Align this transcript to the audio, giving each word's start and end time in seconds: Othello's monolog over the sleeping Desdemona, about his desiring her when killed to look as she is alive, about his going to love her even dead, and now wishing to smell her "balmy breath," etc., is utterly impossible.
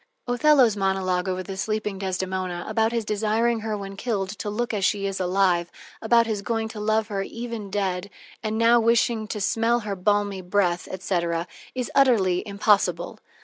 Othello's 0.25 0.75
monolog 0.75 1.27
over 1.27 1.43
the 1.43 1.55
sleeping 1.55 1.99
Desdemona, 1.99 2.65
about 2.67 2.91
his 2.91 3.05
desiring 3.05 3.59
her 3.59 3.77
when 3.77 3.95
killed 3.95 4.29
to 4.29 4.49
look 4.49 4.73
as 4.73 4.83
she 4.83 5.05
is 5.05 5.19
alive, 5.19 5.71
about 6.01 6.25
his 6.25 6.41
going 6.41 6.67
to 6.69 6.79
love 6.79 7.09
her 7.09 7.21
even 7.21 7.69
dead, 7.69 8.09
and 8.41 8.57
now 8.57 8.79
wishing 8.79 9.27
to 9.27 9.39
smell 9.39 9.81
her 9.81 9.95
"balmy 9.95 10.41
breath," 10.41 10.87
etc., 10.87 11.45
is 11.75 11.91
utterly 11.93 12.41
impossible. 12.47 13.19